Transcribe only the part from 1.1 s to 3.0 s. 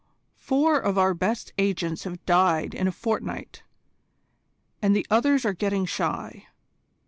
best agents have died in a